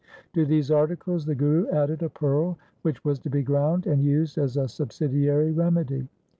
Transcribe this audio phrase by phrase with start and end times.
[0.33, 4.39] To these articles the Guru added a pearl which was to be ground and used
[4.39, 6.07] as a subsidiary remedy.